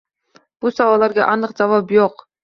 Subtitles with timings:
[0.65, 2.25] Bu savollarga aniq javob yo‘q.